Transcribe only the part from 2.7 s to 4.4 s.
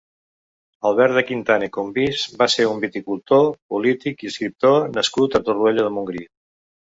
viticultor, polític i